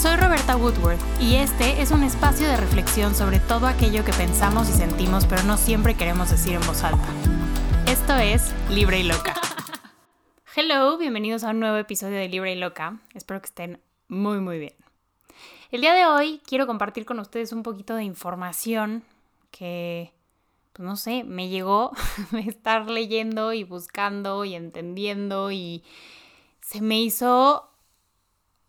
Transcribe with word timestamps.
Soy 0.00 0.16
Roberta 0.16 0.56
Woodworth 0.56 0.98
y 1.20 1.34
este 1.34 1.82
es 1.82 1.90
un 1.90 2.02
espacio 2.02 2.48
de 2.48 2.56
reflexión 2.56 3.14
sobre 3.14 3.38
todo 3.38 3.66
aquello 3.66 4.02
que 4.02 4.14
pensamos 4.14 4.70
y 4.70 4.72
sentimos 4.72 5.26
pero 5.26 5.42
no 5.42 5.58
siempre 5.58 5.94
queremos 5.94 6.30
decir 6.30 6.54
en 6.54 6.66
voz 6.66 6.84
alta. 6.84 7.06
Esto 7.86 8.16
es 8.16 8.54
Libre 8.70 9.00
y 9.00 9.02
Loca. 9.02 9.34
Hello, 10.56 10.96
bienvenidos 10.96 11.44
a 11.44 11.50
un 11.50 11.60
nuevo 11.60 11.76
episodio 11.76 12.16
de 12.16 12.30
Libre 12.30 12.54
y 12.54 12.58
Loca. 12.58 12.98
Espero 13.12 13.42
que 13.42 13.48
estén 13.48 13.78
muy 14.08 14.40
muy 14.40 14.58
bien. 14.58 14.72
El 15.70 15.82
día 15.82 15.92
de 15.92 16.06
hoy 16.06 16.40
quiero 16.46 16.66
compartir 16.66 17.04
con 17.04 17.18
ustedes 17.18 17.52
un 17.52 17.62
poquito 17.62 17.94
de 17.94 18.04
información 18.04 19.04
que, 19.50 20.14
pues 20.72 20.86
no 20.86 20.96
sé, 20.96 21.24
me 21.24 21.50
llegó 21.50 21.92
de 22.30 22.40
estar 22.40 22.88
leyendo 22.88 23.52
y 23.52 23.64
buscando 23.64 24.46
y 24.46 24.54
entendiendo 24.54 25.50
y 25.50 25.84
se 26.62 26.80
me 26.80 26.98
hizo 27.02 27.69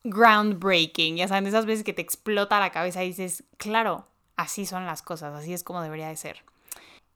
groundbreaking. 0.03 1.17
Ya 1.17 1.27
saben, 1.27 1.47
esas 1.47 1.65
veces 1.65 1.83
que 1.83 1.93
te 1.93 2.01
explota 2.01 2.59
la 2.59 2.71
cabeza 2.71 3.03
y 3.03 3.07
dices, 3.07 3.43
claro, 3.57 4.07
así 4.35 4.65
son 4.65 4.85
las 4.85 5.01
cosas, 5.01 5.33
así 5.33 5.53
es 5.53 5.63
como 5.63 5.81
debería 5.81 6.07
de 6.07 6.15
ser. 6.15 6.43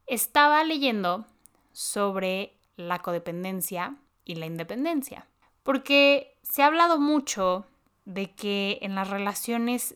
Estaba 0.08 0.64
leyendo 0.64 1.26
sobre 1.72 2.54
la 2.78 3.00
codependencia 3.00 3.96
y 4.24 4.36
la 4.36 4.46
independencia, 4.46 5.28
porque 5.64 6.38
se 6.44 6.64
ha 6.64 6.68
hablado 6.68 7.00
mucho 7.00 7.66
de 8.06 8.32
que 8.32 8.80
en 8.82 8.96
las 8.96 9.10
relaciones 9.10 9.96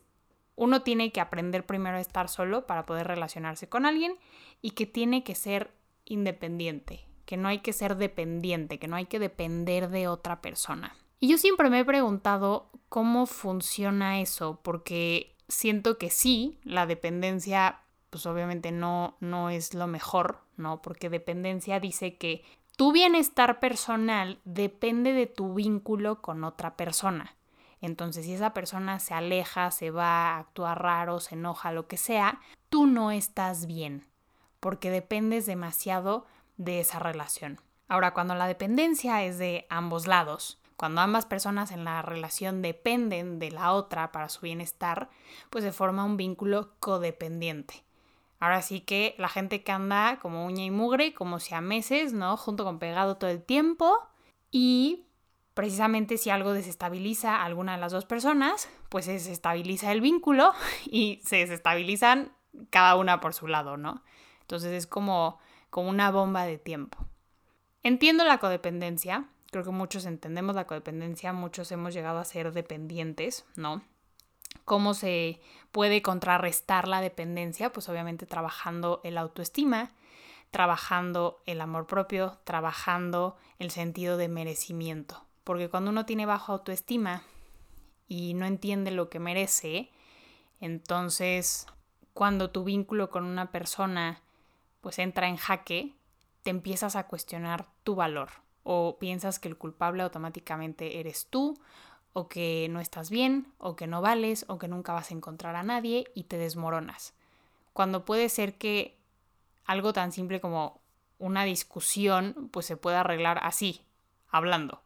uno 0.55 0.81
tiene 0.81 1.11
que 1.11 1.21
aprender 1.21 1.65
primero 1.65 1.97
a 1.97 2.01
estar 2.01 2.27
solo 2.27 2.65
para 2.67 2.85
poder 2.85 3.07
relacionarse 3.07 3.69
con 3.69 3.85
alguien 3.85 4.17
y 4.61 4.71
que 4.71 4.85
tiene 4.85 5.23
que 5.23 5.35
ser 5.35 5.71
independiente, 6.05 7.05
que 7.25 7.37
no 7.37 7.47
hay 7.47 7.59
que 7.59 7.71
ser 7.71 7.95
dependiente, 7.95 8.79
que 8.79 8.87
no 8.87 8.95
hay 8.95 9.05
que 9.05 9.19
depender 9.19 9.89
de 9.89 10.07
otra 10.07 10.41
persona. 10.41 10.95
Y 11.19 11.27
yo 11.27 11.37
siempre 11.37 11.69
me 11.69 11.79
he 11.79 11.85
preguntado 11.85 12.69
cómo 12.87 13.25
funciona 13.25 14.21
eso, 14.21 14.59
porque 14.63 15.35
siento 15.47 15.97
que 15.97 16.09
sí, 16.09 16.59
la 16.63 16.85
dependencia, 16.85 17.81
pues 18.09 18.25
obviamente 18.25 18.71
no, 18.71 19.17
no 19.19 19.49
es 19.49 19.73
lo 19.73 19.87
mejor, 19.87 20.39
¿no? 20.55 20.81
Porque 20.81 21.09
dependencia 21.09 21.79
dice 21.79 22.17
que 22.17 22.43
tu 22.77 22.93
bienestar 22.93 23.59
personal 23.59 24.39
depende 24.45 25.11
de 25.11 25.27
tu 25.27 25.53
vínculo 25.53 26.21
con 26.21 26.45
otra 26.45 26.77
persona. 26.77 27.35
Entonces, 27.81 28.25
si 28.25 28.33
esa 28.33 28.53
persona 28.53 28.99
se 28.99 29.13
aleja, 29.13 29.71
se 29.71 29.91
va, 29.91 30.37
actúa 30.37 30.75
raro, 30.75 31.19
se 31.19 31.35
enoja, 31.35 31.71
lo 31.71 31.87
que 31.87 31.97
sea, 31.97 32.39
tú 32.69 32.87
no 32.87 33.11
estás 33.11 33.65
bien, 33.65 34.05
porque 34.59 34.91
dependes 34.91 35.45
demasiado 35.45 36.25
de 36.57 36.79
esa 36.79 36.99
relación. 36.99 37.59
Ahora, 37.87 38.13
cuando 38.13 38.35
la 38.35 38.47
dependencia 38.47 39.23
es 39.23 39.37
de 39.37 39.65
ambos 39.69 40.07
lados, 40.07 40.58
cuando 40.79 41.01
ambas 41.01 41.25
personas 41.25 41.71
en 41.71 41.83
la 41.83 42.01
relación 42.01 42.61
dependen 42.61 43.37
de 43.37 43.51
la 43.51 43.73
otra 43.73 44.13
para 44.13 44.29
su 44.29 44.39
bienestar, 44.39 45.09
pues 45.49 45.65
se 45.65 45.73
forma 45.73 46.05
un 46.05 46.15
vínculo 46.15 46.71
codependiente. 46.79 47.83
Ahora 48.39 48.61
sí 48.61 48.79
que 48.79 49.13
la 49.17 49.27
gente 49.27 49.61
que 49.61 49.73
anda 49.73 50.19
como 50.21 50.45
uña 50.45 50.63
y 50.63 50.71
mugre, 50.71 51.13
como 51.13 51.41
si 51.41 51.53
a 51.53 51.59
meses, 51.59 52.13
¿no? 52.13 52.37
Junto 52.37 52.63
con 52.63 52.79
pegado 52.79 53.17
todo 53.17 53.29
el 53.29 53.43
tiempo. 53.43 53.99
Y 54.51 55.03
precisamente 55.53 56.17
si 56.17 56.29
algo 56.29 56.53
desestabiliza 56.53 57.35
a 57.35 57.43
alguna 57.43 57.73
de 57.73 57.81
las 57.81 57.91
dos 57.91 58.05
personas, 58.05 58.69
pues 58.87 59.03
se 59.03 59.11
desestabiliza 59.11 59.91
el 59.91 59.99
vínculo 59.99 60.53
y 60.85 61.19
se 61.25 61.35
desestabilizan 61.39 62.31
cada 62.69 62.95
una 62.95 63.19
por 63.19 63.33
su 63.33 63.47
lado, 63.47 63.75
¿no? 63.75 64.01
Entonces 64.43 64.71
es 64.71 64.87
como, 64.87 65.39
como 65.71 65.89
una 65.89 66.09
bomba 66.09 66.45
de 66.45 66.57
tiempo. 66.57 66.99
Entiendo 67.83 68.23
la 68.23 68.37
codependencia, 68.37 69.27
creo 69.51 69.63
que 69.63 69.71
muchos 69.71 70.05
entendemos 70.05 70.55
la 70.55 70.67
codependencia, 70.67 71.33
muchos 71.33 71.71
hemos 71.71 71.93
llegado 71.93 72.19
a 72.19 72.25
ser 72.25 72.51
dependientes, 72.51 73.45
¿no? 73.55 73.83
¿Cómo 74.65 74.93
se 74.93 75.41
puede 75.71 76.01
contrarrestar 76.01 76.87
la 76.87 77.01
dependencia? 77.01 77.71
Pues 77.71 77.89
obviamente 77.89 78.25
trabajando 78.25 79.01
el 79.03 79.17
autoestima, 79.17 79.91
trabajando 80.51 81.41
el 81.45 81.61
amor 81.61 81.87
propio, 81.87 82.39
trabajando 82.43 83.37
el 83.57 83.71
sentido 83.71 84.17
de 84.17 84.27
merecimiento. 84.27 85.25
Porque 85.43 85.69
cuando 85.69 85.91
uno 85.91 86.05
tiene 86.05 86.25
bajo 86.25 86.53
autoestima 86.53 87.23
y 88.07 88.33
no 88.33 88.45
entiende 88.45 88.91
lo 88.91 89.09
que 89.09 89.19
merece, 89.19 89.91
entonces 90.59 91.65
cuando 92.13 92.51
tu 92.51 92.63
vínculo 92.63 93.09
con 93.09 93.23
una 93.23 93.51
persona 93.51 94.21
pues 94.81 94.99
entra 94.99 95.27
en 95.27 95.37
jaque, 95.37 95.95
te 96.43 96.49
empiezas 96.49 96.95
a 96.95 97.07
cuestionar 97.07 97.67
tu 97.83 97.95
valor, 97.95 98.29
o 98.63 98.97
piensas 98.99 99.39
que 99.39 99.47
el 99.47 99.57
culpable 99.57 100.03
automáticamente 100.03 100.99
eres 100.99 101.27
tú, 101.29 101.59
o 102.13 102.27
que 102.27 102.67
no 102.69 102.79
estás 102.79 103.09
bien, 103.09 103.53
o 103.57 103.75
que 103.75 103.87
no 103.87 104.01
vales, 104.01 104.45
o 104.47 104.57
que 104.57 104.67
nunca 104.67 104.93
vas 104.93 105.11
a 105.11 105.13
encontrar 105.13 105.55
a 105.55 105.63
nadie 105.63 106.05
y 106.13 106.23
te 106.23 106.37
desmoronas. 106.37 107.13
Cuando 107.73 108.05
puede 108.05 108.29
ser 108.29 108.57
que 108.57 108.97
algo 109.65 109.93
tan 109.93 110.11
simple 110.11 110.41
como 110.41 110.81
una 111.19 111.43
discusión 111.43 112.49
pues 112.51 112.65
se 112.65 112.77
puede 112.77 112.97
arreglar 112.97 113.39
así, 113.43 113.85
hablando. 114.29 114.81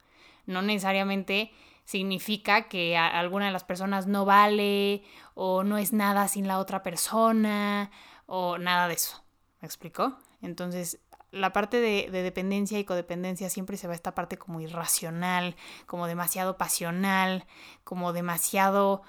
No 0.45 0.61
necesariamente 0.61 1.51
significa 1.85 2.67
que 2.67 2.97
alguna 2.97 3.45
de 3.45 3.51
las 3.51 3.63
personas 3.63 4.07
no 4.07 4.25
vale 4.25 5.03
o 5.35 5.63
no 5.63 5.77
es 5.77 5.93
nada 5.93 6.27
sin 6.27 6.47
la 6.47 6.59
otra 6.59 6.83
persona 6.83 7.91
o 8.25 8.57
nada 8.57 8.87
de 8.87 8.95
eso. 8.95 9.23
¿Me 9.61 9.65
explico? 9.65 10.17
Entonces, 10.41 10.99
la 11.33 11.51
parte 11.51 11.79
de, 11.79 12.09
dependencia 12.11 12.77
y 12.77 12.85
codependencia 12.85 13.49
siempre 13.49 13.75
se 13.75 13.87
va 13.87 13.95
esta 13.95 14.13
parte 14.13 14.37
como 14.37 14.61
irracional, 14.61 15.55
como 15.87 16.05
demasiado 16.05 16.57
pasional, 16.57 17.45
como 17.83 18.13
demasiado 18.13 19.01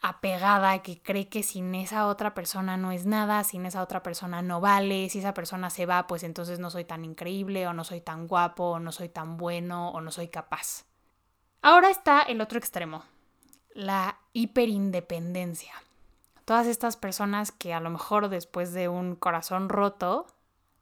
apegada, 0.00 0.78
que 0.82 1.02
cree 1.02 1.28
que 1.28 1.42
sin 1.42 1.74
esa 1.74 2.06
otra 2.06 2.32
persona 2.32 2.76
no 2.76 2.92
es 2.92 3.06
nada, 3.06 3.42
sin 3.42 3.66
esa 3.66 3.82
otra 3.82 4.04
persona 4.04 4.40
no 4.40 4.60
vale, 4.60 5.08
si 5.08 5.18
esa 5.18 5.34
persona 5.34 5.68
se 5.68 5.84
va, 5.84 6.06
pues 6.06 6.22
entonces 6.22 6.60
no 6.60 6.70
soy 6.70 6.84
tan 6.84 7.04
increíble, 7.04 7.66
o 7.66 7.72
no 7.72 7.82
soy 7.82 8.00
tan 8.00 8.28
guapo, 8.28 8.70
o 8.70 8.78
no 8.78 8.92
soy 8.92 9.08
tan 9.08 9.36
bueno, 9.36 9.90
o 9.90 10.00
no 10.00 10.12
soy 10.12 10.28
capaz. 10.28 10.84
Ahora 11.60 11.90
está 11.90 12.22
el 12.22 12.40
otro 12.40 12.60
extremo, 12.60 13.02
la 13.74 14.20
hiperindependencia. 14.32 15.72
Todas 16.44 16.68
estas 16.68 16.96
personas 16.96 17.50
que 17.50 17.74
a 17.74 17.80
lo 17.80 17.90
mejor 17.90 18.28
después 18.28 18.72
de 18.72 18.88
un 18.88 19.16
corazón 19.16 19.68
roto 19.68 20.26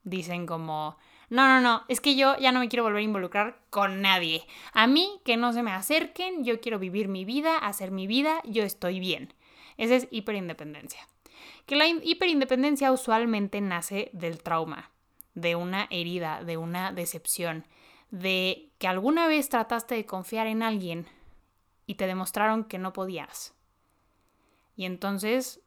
dicen 0.07 0.47
como, 0.47 0.97
no, 1.29 1.47
no, 1.49 1.61
no, 1.61 1.85
es 1.89 2.01
que 2.01 2.15
yo 2.15 2.39
ya 2.39 2.53
no 2.53 2.61
me 2.61 2.69
quiero 2.69 2.85
volver 2.85 3.01
a 3.01 3.05
involucrar 3.05 3.59
con 3.71 4.01
nadie. 4.01 4.47
A 4.73 4.87
mí 4.87 5.21
que 5.25 5.37
no 5.37 5.53
se 5.53 5.63
me 5.63 5.73
acerquen, 5.73 6.45
yo 6.45 6.61
quiero 6.61 6.79
vivir 6.79 7.09
mi 7.09 7.25
vida, 7.25 7.59
hacer 7.59 7.91
mi 7.91 8.07
vida, 8.07 8.41
yo 8.45 8.63
estoy 8.63 9.01
bien. 9.01 9.35
Esa 9.77 9.97
es 9.97 10.09
hiperindependencia. 10.11 11.01
Que 11.67 11.75
la 11.75 11.89
hiperindependencia 11.89 12.93
usualmente 12.93 13.61
nace 13.61 14.09
del 14.13 14.43
trauma, 14.43 14.93
de 15.35 15.57
una 15.57 15.89
herida, 15.91 16.45
de 16.45 16.57
una 16.57 16.93
decepción, 16.93 17.67
de 18.11 18.71
que 18.79 18.87
alguna 18.87 19.27
vez 19.27 19.49
trataste 19.49 19.97
de 19.97 20.07
confiar 20.07 20.47
en 20.47 20.63
alguien 20.63 21.07
y 21.87 21.97
te 21.97 22.07
demostraron 22.07 22.65
que 22.65 22.79
no 22.79 22.93
podías. 22.93 23.55
Y 24.77 24.85
entonces 24.85 25.61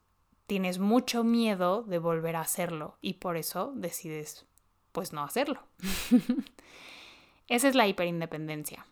tienes 0.49 0.79
mucho 0.79 1.23
miedo 1.23 1.83
de 1.83 1.99
volver 1.99 2.35
a 2.35 2.41
hacerlo 2.41 2.97
y 3.01 3.13
por 3.13 3.37
eso 3.37 3.71
decides 3.75 4.47
pues 4.91 5.13
no 5.13 5.23
hacerlo. 5.23 5.61
Esa 7.47 7.67
es 7.67 7.75
la 7.75 7.85
hiperindependencia. 7.87 8.87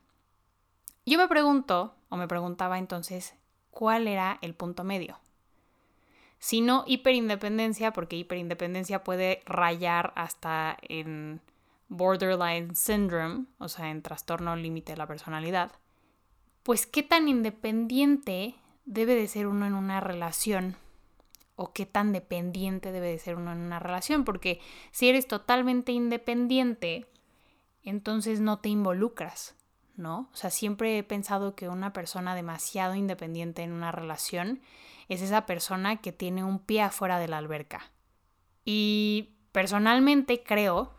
Yo 1.03 1.17
me 1.17 1.27
pregunto, 1.27 1.95
o 2.09 2.15
me 2.15 2.27
preguntaba 2.27 2.77
entonces, 2.77 3.33
¿cuál 3.71 4.07
era 4.07 4.37
el 4.41 4.53
punto 4.53 4.83
medio? 4.83 5.17
Si 6.37 6.61
no 6.61 6.83
hiperindependencia, 6.85 7.91
porque 7.91 8.17
hiperindependencia 8.17 9.03
puede 9.03 9.41
rayar 9.47 10.13
hasta 10.15 10.77
en 10.83 11.41
borderline 11.89 12.75
syndrome, 12.75 13.45
o 13.57 13.67
sea, 13.67 13.89
en 13.89 14.03
trastorno 14.03 14.55
límite 14.55 14.91
de 14.91 14.97
la 14.97 15.07
personalidad, 15.07 15.71
pues 16.61 16.85
qué 16.85 17.01
tan 17.01 17.27
independiente 17.27 18.53
debe 18.85 19.15
de 19.15 19.27
ser 19.27 19.47
uno 19.47 19.65
en 19.65 19.73
una 19.73 20.01
relación 20.01 20.77
o 21.57 21.73
qué 21.73 21.85
tan 21.87 22.13
dependiente 22.13 22.91
debe 22.91 23.07
de 23.07 23.19
ser 23.19 23.35
uno 23.35 23.51
en 23.51 23.57
una 23.57 23.79
relación, 23.79 24.23
porque 24.23 24.61
si 24.91 25.09
eres 25.09 25.27
totalmente 25.27 25.91
independiente, 25.91 27.07
entonces 27.83 28.39
no 28.39 28.59
te 28.59 28.69
involucras, 28.69 29.55
¿no? 29.95 30.29
O 30.31 30.35
sea, 30.35 30.51
siempre 30.51 30.99
he 30.99 31.03
pensado 31.03 31.55
que 31.55 31.67
una 31.67 31.93
persona 31.93 32.35
demasiado 32.35 32.93
independiente 32.93 33.63
en 33.63 33.73
una 33.73 33.91
relación 33.91 34.61
es 35.09 35.23
esa 35.23 35.47
persona 35.47 35.97
que 35.97 36.11
tiene 36.11 36.43
un 36.43 36.59
pie 36.59 36.83
afuera 36.83 37.17
de 37.17 37.27
la 37.27 37.39
alberca. 37.39 37.91
Y 38.63 39.33
personalmente 39.51 40.43
creo 40.43 40.93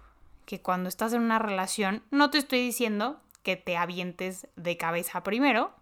que 0.44 0.60
cuando 0.60 0.88
estás 0.88 1.12
en 1.12 1.22
una 1.22 1.38
relación, 1.38 2.02
no 2.10 2.30
te 2.30 2.38
estoy 2.38 2.58
diciendo 2.58 3.20
que 3.44 3.54
te 3.54 3.76
avientes 3.76 4.48
de 4.56 4.76
cabeza 4.76 5.22
primero, 5.22 5.72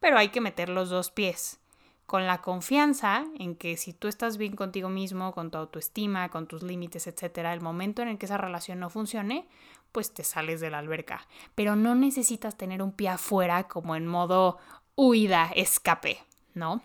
pero 0.00 0.16
hay 0.16 0.28
que 0.30 0.40
meter 0.40 0.70
los 0.70 0.88
dos 0.88 1.10
pies 1.10 1.60
con 2.06 2.26
la 2.26 2.42
confianza 2.42 3.24
en 3.38 3.56
que 3.56 3.76
si 3.76 3.92
tú 3.92 4.08
estás 4.08 4.36
bien 4.36 4.56
contigo 4.56 4.88
mismo, 4.88 5.32
con 5.32 5.50
tu 5.50 5.58
autoestima, 5.58 6.28
con 6.28 6.46
tus 6.46 6.62
límites, 6.62 7.06
etcétera, 7.06 7.54
el 7.54 7.60
momento 7.60 8.02
en 8.02 8.08
el 8.08 8.18
que 8.18 8.26
esa 8.26 8.36
relación 8.36 8.78
no 8.80 8.90
funcione, 8.90 9.48
pues 9.92 10.12
te 10.12 10.24
sales 10.24 10.60
de 10.60 10.70
la 10.70 10.78
alberca. 10.78 11.26
Pero 11.54 11.76
no 11.76 11.94
necesitas 11.94 12.56
tener 12.56 12.82
un 12.82 12.92
pie 12.92 13.10
afuera 13.10 13.68
como 13.68 13.96
en 13.96 14.06
modo 14.06 14.58
huida, 14.96 15.50
escape, 15.54 16.18
¿no? 16.52 16.82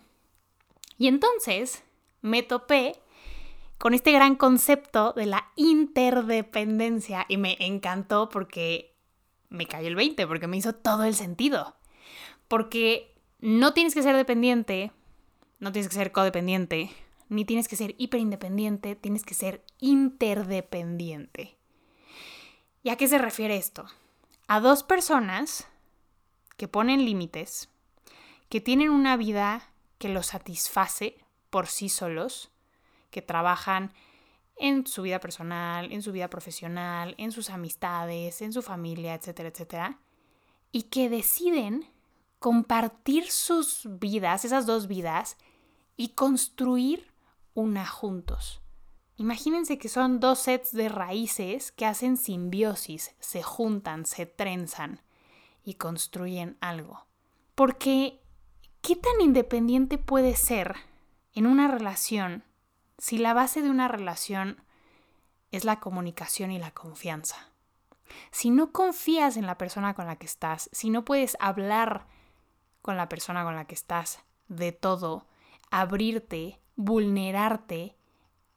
Y 0.98 1.08
entonces 1.08 1.84
me 2.22 2.44
topé 2.44 2.96
con 3.78 3.94
este 3.94 4.12
gran 4.12 4.36
concepto 4.36 5.14
de 5.14 5.26
la 5.26 5.50
interdependencia 5.56 7.26
y 7.30 7.38
me 7.38 7.58
encantó 7.60 8.30
porque 8.30 8.96
me 9.50 9.66
cayó 9.66 9.88
el 9.88 9.96
20, 9.96 10.28
porque 10.28 10.48
me 10.48 10.58
hizo 10.58 10.74
todo 10.74 11.04
el 11.04 11.16
sentido. 11.16 11.76
Porque 12.48 13.16
no 13.40 13.74
tienes 13.74 13.94
que 13.94 14.04
ser 14.04 14.16
dependiente, 14.16 14.92
no 15.60 15.72
tienes 15.72 15.90
que 15.90 15.96
ser 15.96 16.12
codependiente, 16.12 16.92
ni 17.28 17.46
tienes 17.46 17.68
que 17.68 17.76
ser 17.76 17.96
hiperindependiente, 17.98 18.96
tienes 18.96 19.24
que 19.24 19.34
ser 19.34 19.64
interdependiente. 19.80 21.58
¿Y 22.82 22.90
a 22.90 22.96
qué 22.96 23.08
se 23.08 23.18
refiere 23.18 23.58
esto? 23.58 23.86
A 24.48 24.60
dos 24.60 24.84
personas 24.84 25.68
que 26.58 26.68
ponen 26.68 27.06
límites, 27.06 27.70
que 28.50 28.62
tienen 28.62 28.90
una 28.90 29.16
vida 29.16 29.70
que 29.98 30.10
los 30.10 30.28
satisface 30.28 31.18
por 31.50 31.68
sí 31.68 31.90
solos, 31.90 32.52
que 33.12 33.22
trabajan 33.22 33.94
en 34.56 34.88
su 34.88 35.04
vida 35.04 35.20
personal, 35.20 35.92
en 35.92 36.02
su 36.02 36.12
vida 36.12 36.30
profesional, 36.30 37.16
en 37.18 37.32
sus 37.32 37.50
amistades, 37.50 38.42
en 38.42 38.54
su 38.54 38.62
familia, 38.62 39.14
etcétera, 39.14 39.50
etcétera, 39.50 40.00
y 40.72 40.84
que 40.84 41.10
deciden 41.10 41.90
compartir 42.40 43.30
sus 43.30 43.88
vidas, 44.00 44.46
esas 44.46 44.66
dos 44.66 44.88
vidas, 44.88 45.38
y 46.00 46.14
construir 46.14 47.12
una 47.54 47.86
juntos. 47.86 48.62
Imagínense 49.18 49.78
que 49.78 49.90
son 49.90 50.22
dos 50.22 50.40
sets 50.40 50.72
de 50.72 50.88
raíces 50.88 51.74
que 51.74 51.86
hacen 51.86 52.16
simbiosis, 52.16 53.14
se 53.20 53.44
juntan, 53.44 54.06
se 54.06 54.26
trenzan 54.26 55.02
y 55.62 55.74
construyen 55.74 56.58
algo. 56.62 57.06
Porque, 57.54 58.22
¿qué 58.80 58.96
tan 58.96 59.20
independiente 59.20 59.98
puede 59.98 60.38
ser 60.38 60.78
en 61.34 61.46
una 61.46 61.68
relación 61.68 62.46
si 62.98 63.18
la 63.18 63.34
base 63.34 63.62
de 63.62 63.70
una 63.70 63.90
relación 63.90 64.64
es 65.52 65.66
la 65.66 65.82
comunicación 65.82 66.50
y 66.52 66.60
la 66.60 66.72
confianza? 66.72 67.50
Si 68.32 68.52
no 68.52 68.72
confías 68.72 69.36
en 69.36 69.46
la 69.46 69.58
persona 69.58 69.96
con 69.96 70.08
la 70.08 70.16
que 70.16 70.28
estás, 70.28 70.70
si 70.72 70.92
no 70.92 71.04
puedes 71.04 71.36
hablar 71.42 72.08
con 72.82 72.96
la 72.96 73.10
persona 73.10 73.44
con 73.44 73.58
la 73.58 73.66
que 73.66 73.76
estás 73.76 74.22
de 74.48 74.72
todo, 74.72 75.26
abrirte, 75.72 76.60
vulnerarte, 76.76 77.96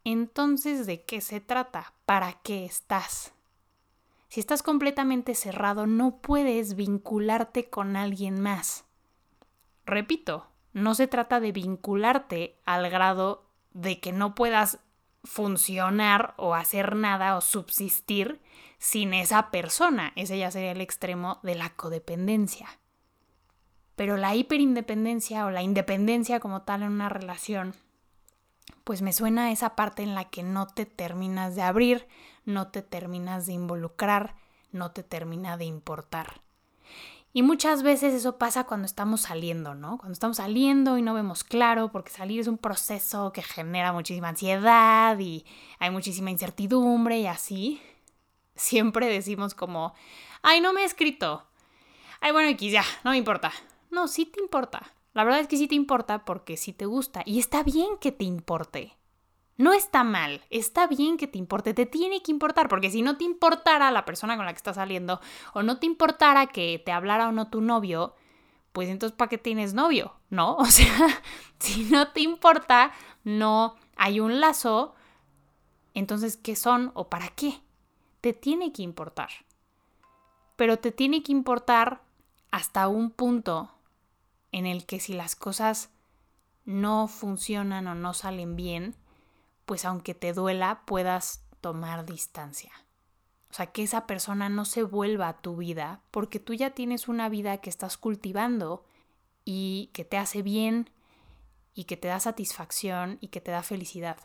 entonces 0.04 0.86
¿de 0.86 1.02
qué 1.02 1.20
se 1.20 1.40
trata? 1.40 1.92
¿Para 2.06 2.34
qué 2.42 2.64
estás? 2.64 3.32
Si 4.28 4.40
estás 4.40 4.62
completamente 4.62 5.34
cerrado, 5.34 5.86
no 5.86 6.18
puedes 6.18 6.74
vincularte 6.74 7.68
con 7.68 7.96
alguien 7.96 8.40
más. 8.40 8.84
Repito, 9.84 10.48
no 10.72 10.94
se 10.94 11.06
trata 11.06 11.38
de 11.38 11.52
vincularte 11.52 12.56
al 12.64 12.88
grado 12.88 13.44
de 13.72 14.00
que 14.00 14.12
no 14.12 14.34
puedas 14.34 14.78
funcionar 15.24 16.34
o 16.36 16.54
hacer 16.54 16.96
nada 16.96 17.36
o 17.36 17.40
subsistir 17.40 18.40
sin 18.78 19.14
esa 19.14 19.50
persona. 19.50 20.12
Ese 20.16 20.38
ya 20.38 20.50
sería 20.50 20.72
el 20.72 20.80
extremo 20.80 21.38
de 21.42 21.54
la 21.54 21.70
codependencia. 21.70 22.68
Pero 23.96 24.16
la 24.16 24.34
hiperindependencia 24.34 25.46
o 25.46 25.50
la 25.50 25.62
independencia 25.62 26.40
como 26.40 26.62
tal 26.62 26.82
en 26.82 26.92
una 26.92 27.08
relación, 27.08 27.74
pues 28.84 29.02
me 29.02 29.12
suena 29.12 29.46
a 29.46 29.52
esa 29.52 29.76
parte 29.76 30.02
en 30.02 30.14
la 30.14 30.30
que 30.30 30.42
no 30.42 30.66
te 30.66 30.86
terminas 30.86 31.54
de 31.54 31.62
abrir, 31.62 32.06
no 32.44 32.68
te 32.68 32.82
terminas 32.82 33.46
de 33.46 33.52
involucrar, 33.52 34.34
no 34.72 34.90
te 34.90 35.02
termina 35.02 35.56
de 35.56 35.66
importar. 35.66 36.40
Y 37.34 37.42
muchas 37.42 37.82
veces 37.82 38.12
eso 38.12 38.36
pasa 38.36 38.64
cuando 38.64 38.84
estamos 38.84 39.22
saliendo, 39.22 39.74
¿no? 39.74 39.96
Cuando 39.96 40.12
estamos 40.12 40.36
saliendo 40.36 40.98
y 40.98 41.02
no 41.02 41.14
vemos 41.14 41.44
claro, 41.44 41.90
porque 41.90 42.10
salir 42.10 42.40
es 42.40 42.46
un 42.46 42.58
proceso 42.58 43.32
que 43.32 43.42
genera 43.42 43.92
muchísima 43.92 44.28
ansiedad 44.28 45.18
y 45.18 45.46
hay 45.78 45.90
muchísima 45.90 46.30
incertidumbre 46.30 47.20
y 47.20 47.26
así. 47.26 47.80
Siempre 48.54 49.06
decimos 49.06 49.54
como, 49.54 49.94
ay, 50.42 50.60
no 50.60 50.74
me 50.74 50.82
he 50.82 50.84
escrito. 50.84 51.46
Ay, 52.20 52.32
bueno, 52.32 52.50
X, 52.50 52.70
ya, 52.70 52.84
no 53.02 53.12
me 53.12 53.16
importa. 53.16 53.50
No, 53.92 54.08
sí 54.08 54.24
te 54.24 54.40
importa. 54.40 54.94
La 55.12 55.22
verdad 55.22 55.40
es 55.40 55.48
que 55.48 55.58
sí 55.58 55.68
te 55.68 55.74
importa 55.74 56.24
porque 56.24 56.56
sí 56.56 56.72
te 56.72 56.86
gusta. 56.86 57.22
Y 57.26 57.38
está 57.38 57.62
bien 57.62 57.98
que 58.00 58.10
te 58.10 58.24
importe. 58.24 58.96
No 59.58 59.74
está 59.74 60.02
mal, 60.02 60.40
está 60.48 60.86
bien 60.86 61.18
que 61.18 61.26
te 61.26 61.36
importe, 61.36 61.74
te 61.74 61.84
tiene 61.84 62.22
que 62.22 62.32
importar, 62.32 62.68
porque 62.68 62.90
si 62.90 63.02
no 63.02 63.18
te 63.18 63.24
importara 63.24 63.90
la 63.90 64.06
persona 64.06 64.36
con 64.36 64.46
la 64.46 64.52
que 64.52 64.56
estás 64.56 64.76
saliendo, 64.76 65.20
o 65.52 65.62
no 65.62 65.78
te 65.78 65.84
importara 65.84 66.46
que 66.46 66.82
te 66.84 66.90
hablara 66.90 67.28
o 67.28 67.32
no 67.32 67.50
tu 67.50 67.60
novio, 67.60 68.14
pues 68.72 68.88
entonces 68.88 69.14
¿para 69.14 69.28
qué 69.28 69.36
tienes 69.36 69.74
novio? 69.74 70.14
¿No? 70.30 70.56
O 70.58 70.64
sea, 70.64 71.22
si 71.58 71.84
no 71.84 72.08
te 72.12 72.22
importa, 72.22 72.92
no 73.24 73.76
hay 73.94 74.20
un 74.20 74.40
lazo, 74.40 74.94
entonces 75.92 76.38
¿qué 76.38 76.56
son 76.56 76.90
o 76.94 77.10
para 77.10 77.28
qué? 77.28 77.60
Te 78.22 78.32
tiene 78.32 78.72
que 78.72 78.82
importar. 78.82 79.28
Pero 80.56 80.78
te 80.78 80.92
tiene 80.92 81.22
que 81.22 81.32
importar 81.32 82.00
hasta 82.50 82.88
un 82.88 83.10
punto 83.10 83.70
en 84.52 84.66
el 84.66 84.86
que 84.86 85.00
si 85.00 85.14
las 85.14 85.34
cosas 85.34 85.90
no 86.64 87.08
funcionan 87.08 87.86
o 87.88 87.94
no 87.94 88.14
salen 88.14 88.54
bien, 88.54 88.94
pues 89.66 89.84
aunque 89.84 90.14
te 90.14 90.32
duela, 90.32 90.82
puedas 90.86 91.44
tomar 91.60 92.04
distancia. 92.04 92.72
O 93.50 93.54
sea, 93.54 93.66
que 93.66 93.82
esa 93.82 94.06
persona 94.06 94.48
no 94.48 94.64
se 94.64 94.82
vuelva 94.82 95.28
a 95.28 95.40
tu 95.40 95.56
vida 95.56 96.00
porque 96.10 96.38
tú 96.38 96.54
ya 96.54 96.70
tienes 96.70 97.08
una 97.08 97.28
vida 97.28 97.58
que 97.58 97.70
estás 97.70 97.98
cultivando 97.98 98.84
y 99.44 99.90
que 99.92 100.04
te 100.04 100.16
hace 100.16 100.42
bien 100.42 100.88
y 101.74 101.84
que 101.84 101.96
te 101.96 102.08
da 102.08 102.20
satisfacción 102.20 103.18
y 103.20 103.28
que 103.28 103.40
te 103.40 103.50
da 103.50 103.62
felicidad. 103.62 104.16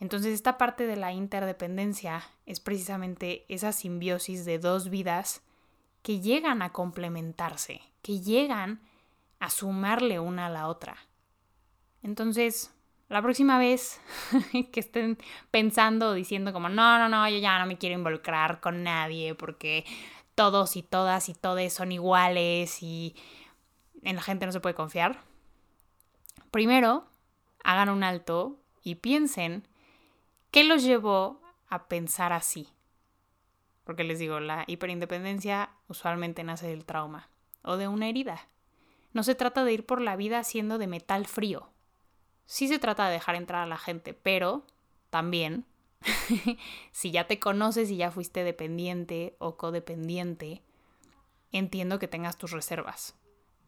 Entonces 0.00 0.34
esta 0.34 0.58
parte 0.58 0.86
de 0.86 0.96
la 0.96 1.12
interdependencia 1.12 2.22
es 2.46 2.60
precisamente 2.60 3.44
esa 3.48 3.72
simbiosis 3.72 4.44
de 4.44 4.58
dos 4.58 4.88
vidas 4.88 5.42
que 6.02 6.20
llegan 6.20 6.62
a 6.62 6.72
complementarse, 6.72 7.80
que 8.02 8.20
llegan 8.20 8.82
a 9.44 9.50
sumarle 9.50 10.18
una 10.18 10.46
a 10.46 10.50
la 10.50 10.68
otra. 10.68 10.96
Entonces, 12.02 12.72
la 13.08 13.20
próxima 13.20 13.58
vez 13.58 14.00
que 14.72 14.80
estén 14.80 15.18
pensando 15.50 16.08
o 16.08 16.14
diciendo 16.14 16.52
como, 16.54 16.70
no, 16.70 16.98
no, 16.98 17.10
no, 17.10 17.28
yo 17.28 17.38
ya 17.38 17.58
no 17.58 17.66
me 17.66 17.76
quiero 17.76 17.94
involucrar 17.94 18.60
con 18.60 18.82
nadie 18.82 19.34
porque 19.34 19.84
todos 20.34 20.76
y 20.76 20.82
todas 20.82 21.28
y 21.28 21.34
todes 21.34 21.74
son 21.74 21.92
iguales 21.92 22.82
y 22.82 23.14
en 24.02 24.16
la 24.16 24.22
gente 24.22 24.46
no 24.46 24.52
se 24.52 24.60
puede 24.60 24.74
confiar. 24.74 25.20
Primero, 26.50 27.06
hagan 27.62 27.90
un 27.90 28.02
alto 28.02 28.58
y 28.82 28.94
piensen 28.94 29.68
qué 30.50 30.64
los 30.64 30.82
llevó 30.82 31.42
a 31.68 31.86
pensar 31.86 32.32
así. 32.32 32.68
Porque 33.84 34.04
les 34.04 34.18
digo, 34.18 34.40
la 34.40 34.64
hiperindependencia 34.66 35.68
usualmente 35.88 36.42
nace 36.44 36.66
del 36.66 36.86
trauma 36.86 37.28
o 37.62 37.76
de 37.76 37.88
una 37.88 38.08
herida. 38.08 38.48
No 39.14 39.22
se 39.22 39.34
trata 39.34 39.64
de 39.64 39.72
ir 39.72 39.86
por 39.86 40.02
la 40.02 40.16
vida 40.16 40.44
siendo 40.44 40.76
de 40.76 40.86
metal 40.86 41.26
frío. 41.26 41.70
Sí 42.44 42.68
se 42.68 42.78
trata 42.78 43.06
de 43.06 43.14
dejar 43.14 43.36
entrar 43.36 43.62
a 43.62 43.66
la 43.66 43.78
gente, 43.78 44.12
pero 44.12 44.66
también, 45.08 45.64
si 46.92 47.10
ya 47.10 47.26
te 47.26 47.40
conoces 47.40 47.90
y 47.90 47.96
ya 47.96 48.10
fuiste 48.10 48.44
dependiente 48.44 49.36
o 49.38 49.56
codependiente, 49.56 50.60
entiendo 51.52 51.98
que 51.98 52.08
tengas 52.08 52.36
tus 52.36 52.50
reservas. 52.50 53.14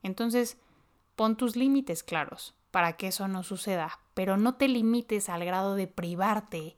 Entonces, 0.02 0.58
pon 1.14 1.36
tus 1.36 1.56
límites 1.56 2.02
claros 2.02 2.54
para 2.70 2.96
que 2.96 3.06
eso 3.06 3.26
no 3.28 3.42
suceda, 3.42 4.00
pero 4.12 4.36
no 4.36 4.56
te 4.56 4.68
limites 4.68 5.28
al 5.28 5.44
grado 5.44 5.76
de 5.76 5.86
privarte 5.86 6.76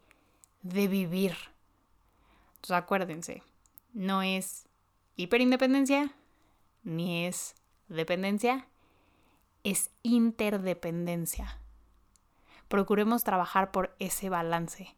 de 0.63 0.89
vivir. 0.89 1.35
Entonces 2.57 2.77
acuérdense, 2.77 3.43
no 3.93 4.23
es 4.23 4.69
hiperindependencia 5.17 6.15
ni 6.83 7.27
es 7.27 7.55
dependencia 7.89 8.67
es 9.65 9.91
interdependencia. 10.03 11.59
Procuremos 12.69 13.25
trabajar 13.25 13.71
por 13.71 13.95
ese 13.99 14.29
balance, 14.29 14.95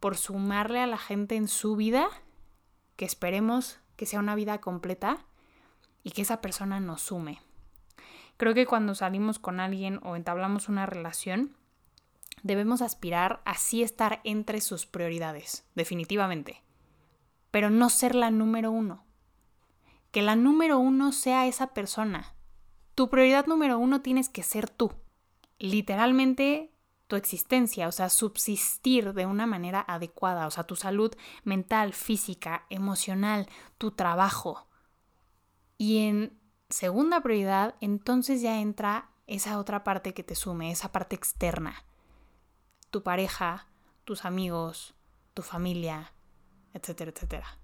por 0.00 0.16
sumarle 0.16 0.80
a 0.80 0.86
la 0.86 0.98
gente 0.98 1.36
en 1.36 1.48
su 1.48 1.76
vida, 1.76 2.08
que 2.96 3.04
esperemos 3.04 3.78
que 3.96 4.06
sea 4.06 4.20
una 4.20 4.34
vida 4.34 4.60
completa 4.60 5.24
y 6.02 6.10
que 6.10 6.22
esa 6.22 6.40
persona 6.40 6.80
nos 6.80 7.02
sume. 7.02 7.40
Creo 8.36 8.52
que 8.52 8.66
cuando 8.66 8.94
salimos 8.94 9.38
con 9.38 9.60
alguien 9.60 10.00
o 10.02 10.16
entablamos 10.16 10.68
una 10.68 10.86
relación, 10.86 11.56
debemos 12.42 12.82
aspirar 12.82 13.40
a 13.44 13.54
sí 13.54 13.82
estar 13.82 14.20
entre 14.24 14.60
sus 14.60 14.86
prioridades, 14.86 15.64
definitivamente, 15.74 16.62
pero 17.50 17.70
no 17.70 17.88
ser 17.88 18.14
la 18.14 18.30
número 18.30 18.70
uno 18.70 19.05
que 20.10 20.22
la 20.22 20.36
número 20.36 20.78
uno 20.78 21.12
sea 21.12 21.46
esa 21.46 21.68
persona. 21.68 22.34
Tu 22.94 23.10
prioridad 23.10 23.46
número 23.46 23.78
uno 23.78 24.00
tienes 24.00 24.28
que 24.28 24.42
ser 24.42 24.70
tú. 24.70 24.92
Literalmente 25.58 26.72
tu 27.06 27.16
existencia, 27.16 27.88
o 27.88 27.92
sea, 27.92 28.08
subsistir 28.08 29.12
de 29.12 29.26
una 29.26 29.46
manera 29.46 29.84
adecuada, 29.86 30.46
o 30.46 30.50
sea, 30.50 30.64
tu 30.64 30.76
salud 30.76 31.14
mental, 31.44 31.92
física, 31.92 32.66
emocional, 32.68 33.48
tu 33.78 33.92
trabajo. 33.92 34.66
Y 35.78 35.98
en 35.98 36.38
segunda 36.68 37.20
prioridad, 37.20 37.76
entonces 37.80 38.42
ya 38.42 38.60
entra 38.60 39.10
esa 39.26 39.58
otra 39.58 39.84
parte 39.84 40.14
que 40.14 40.24
te 40.24 40.34
sume, 40.34 40.70
esa 40.70 40.90
parte 40.90 41.14
externa. 41.16 41.84
Tu 42.90 43.02
pareja, 43.02 43.68
tus 44.04 44.24
amigos, 44.24 44.94
tu 45.34 45.42
familia, 45.42 46.12
etcétera, 46.72 47.10
etcétera. 47.10 47.58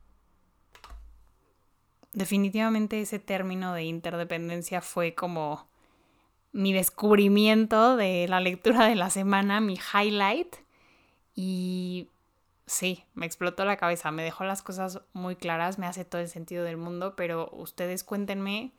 Definitivamente 2.12 3.00
ese 3.00 3.18
término 3.18 3.72
de 3.72 3.84
interdependencia 3.84 4.82
fue 4.82 5.14
como 5.14 5.66
mi 6.52 6.74
descubrimiento 6.74 7.96
de 7.96 8.26
la 8.28 8.40
lectura 8.40 8.86
de 8.86 8.94
la 8.94 9.08
semana, 9.08 9.60
mi 9.60 9.78
highlight. 9.94 10.56
Y 11.34 12.08
sí, 12.66 13.04
me 13.14 13.24
explotó 13.24 13.64
la 13.64 13.78
cabeza, 13.78 14.10
me 14.10 14.22
dejó 14.22 14.44
las 14.44 14.62
cosas 14.62 15.00
muy 15.14 15.36
claras, 15.36 15.78
me 15.78 15.86
hace 15.86 16.04
todo 16.04 16.20
el 16.20 16.28
sentido 16.28 16.64
del 16.64 16.76
mundo, 16.76 17.16
pero 17.16 17.48
ustedes 17.52 18.04
cuéntenme 18.04 18.72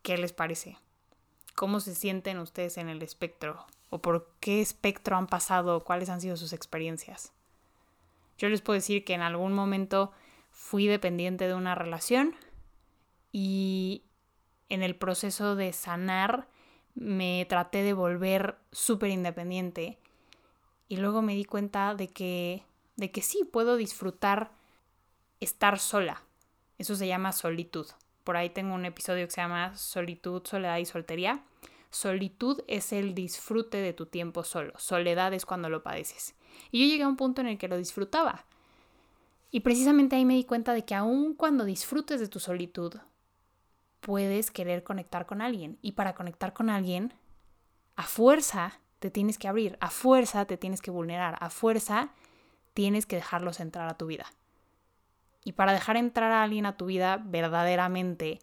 qué 0.00 0.16
les 0.16 0.32
parece. 0.32 0.78
¿Cómo 1.54 1.80
se 1.80 1.94
sienten 1.94 2.38
ustedes 2.38 2.78
en 2.78 2.88
el 2.88 3.02
espectro? 3.02 3.66
¿O 3.90 3.98
por 4.00 4.30
qué 4.40 4.62
espectro 4.62 5.16
han 5.16 5.26
pasado? 5.26 5.84
¿Cuáles 5.84 6.08
han 6.08 6.22
sido 6.22 6.38
sus 6.38 6.54
experiencias? 6.54 7.32
Yo 8.38 8.48
les 8.48 8.62
puedo 8.62 8.74
decir 8.74 9.04
que 9.04 9.14
en 9.14 9.22
algún 9.22 9.52
momento 9.52 10.12
fui 10.50 10.86
dependiente 10.86 11.46
de 11.46 11.54
una 11.54 11.74
relación 11.74 12.34
y 13.38 14.02
en 14.70 14.82
el 14.82 14.96
proceso 14.96 15.56
de 15.56 15.74
sanar 15.74 16.48
me 16.94 17.44
traté 17.50 17.82
de 17.82 17.92
volver 17.92 18.56
súper 18.72 19.10
independiente 19.10 19.98
y 20.88 20.96
luego 20.96 21.20
me 21.20 21.34
di 21.34 21.44
cuenta 21.44 21.94
de 21.94 22.08
que, 22.08 22.62
de 22.96 23.10
que 23.10 23.20
sí, 23.20 23.44
puedo 23.44 23.76
disfrutar 23.76 24.52
estar 25.38 25.78
sola. 25.78 26.22
Eso 26.78 26.96
se 26.96 27.08
llama 27.08 27.32
solitud. 27.32 27.86
Por 28.24 28.38
ahí 28.38 28.48
tengo 28.48 28.74
un 28.74 28.86
episodio 28.86 29.26
que 29.26 29.32
se 29.32 29.42
llama 29.42 29.76
Solitud, 29.76 30.42
Soledad 30.46 30.78
y 30.78 30.86
Soltería. 30.86 31.44
Solitud 31.90 32.62
es 32.68 32.90
el 32.94 33.14
disfrute 33.14 33.76
de 33.76 33.92
tu 33.92 34.06
tiempo 34.06 34.44
solo. 34.44 34.72
Soledad 34.78 35.34
es 35.34 35.44
cuando 35.44 35.68
lo 35.68 35.82
padeces. 35.82 36.34
Y 36.70 36.80
yo 36.80 36.90
llegué 36.90 37.02
a 37.02 37.08
un 37.08 37.16
punto 37.16 37.42
en 37.42 37.48
el 37.48 37.58
que 37.58 37.68
lo 37.68 37.76
disfrutaba. 37.76 38.46
Y 39.50 39.60
precisamente 39.60 40.16
ahí 40.16 40.24
me 40.24 40.36
di 40.36 40.44
cuenta 40.44 40.72
de 40.72 40.86
que 40.86 40.94
aun 40.94 41.34
cuando 41.34 41.66
disfrutes 41.66 42.18
de 42.18 42.28
tu 42.28 42.40
solitud, 42.40 42.94
puedes 44.06 44.52
querer 44.52 44.84
conectar 44.84 45.26
con 45.26 45.42
alguien. 45.42 45.78
Y 45.82 45.92
para 45.92 46.14
conectar 46.14 46.52
con 46.52 46.70
alguien, 46.70 47.12
a 47.96 48.04
fuerza 48.04 48.78
te 49.00 49.10
tienes 49.10 49.36
que 49.36 49.48
abrir, 49.48 49.76
a 49.80 49.90
fuerza 49.90 50.44
te 50.44 50.56
tienes 50.56 50.80
que 50.80 50.92
vulnerar, 50.92 51.36
a 51.40 51.50
fuerza 51.50 52.10
tienes 52.72 53.04
que 53.04 53.16
dejarlos 53.16 53.58
entrar 53.58 53.88
a 53.88 53.96
tu 53.96 54.06
vida. 54.06 54.26
Y 55.42 55.54
para 55.54 55.72
dejar 55.72 55.96
entrar 55.96 56.30
a 56.30 56.44
alguien 56.44 56.66
a 56.66 56.76
tu 56.76 56.86
vida 56.86 57.20
verdaderamente, 57.20 58.38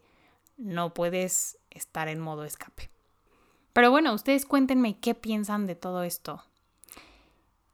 no 0.58 0.94
puedes 0.94 1.58
estar 1.70 2.10
en 2.10 2.20
modo 2.20 2.44
escape. 2.44 2.90
Pero 3.72 3.90
bueno, 3.90 4.14
ustedes 4.14 4.46
cuéntenme 4.46 5.00
qué 5.00 5.16
piensan 5.16 5.66
de 5.66 5.76
todo 5.76 6.04
esto. 6.04 6.44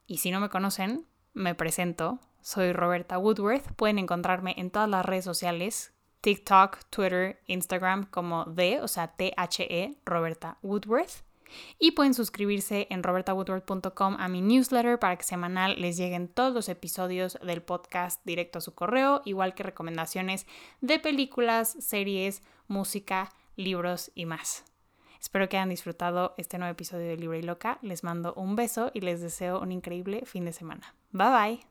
Y 0.05 0.17
si 0.17 0.29
no 0.29 0.39
me 0.39 0.49
conocen, 0.49 1.07
me 1.33 1.55
presento. 1.55 2.19
Soy 2.41 2.71
Roberta 2.71 3.17
Woodworth. 3.17 3.73
Pueden 3.73 3.97
encontrarme 3.97 4.53
en 4.59 4.69
todas 4.69 4.87
las 4.87 5.03
redes 5.03 5.25
sociales 5.25 5.91
TikTok, 6.21 6.79
Twitter, 6.89 7.41
Instagram 7.47 8.05
como 8.05 8.45
D, 8.45 8.81
o 8.81 8.87
sea, 8.87 9.07
T-H-E, 9.07 9.97
Roberta 10.05 10.57
Woodworth. 10.61 11.23
Y 11.79 11.91
pueden 11.91 12.13
suscribirse 12.13 12.87
en 12.89 13.01
robertawoodworth.com 13.01 14.17
a 14.19 14.27
mi 14.27 14.41
newsletter 14.41 14.99
para 14.99 15.15
que 15.15 15.23
semanal 15.23 15.81
les 15.81 15.97
lleguen 15.97 16.27
todos 16.27 16.53
los 16.53 16.69
episodios 16.69 17.39
del 17.41 17.63
podcast 17.63 18.21
directo 18.23 18.59
a 18.59 18.61
su 18.61 18.75
correo, 18.75 19.21
igual 19.25 19.55
que 19.55 19.63
recomendaciones 19.63 20.45
de 20.81 20.99
películas, 20.99 21.75
series, 21.79 22.43
música, 22.67 23.31
libros 23.55 24.11
y 24.13 24.25
más. 24.25 24.63
Espero 25.19 25.49
que 25.49 25.57
hayan 25.57 25.69
disfrutado 25.69 26.33
este 26.37 26.57
nuevo 26.57 26.71
episodio 26.71 27.07
de 27.07 27.17
Libre 27.17 27.39
y 27.39 27.43
Loca. 27.43 27.77
Les 27.81 28.03
mando 28.03 28.33
un 28.35 28.55
beso 28.55 28.89
y 28.93 29.01
les 29.01 29.19
deseo 29.19 29.59
un 29.59 29.71
increíble 29.71 30.23
fin 30.25 30.45
de 30.45 30.53
semana. 30.53 30.95
Bye 31.11 31.29
bye. 31.29 31.68